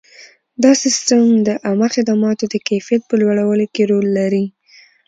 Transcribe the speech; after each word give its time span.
دا 0.63 0.71
سیستم 0.83 1.21
د 1.47 1.49
عامه 1.65 1.87
خدماتو 1.95 2.45
د 2.49 2.55
کیفیت 2.67 3.01
په 3.09 3.15
لوړولو 3.21 3.65
کې 3.73 3.83
رول 3.91 4.07
لري. 4.19 4.45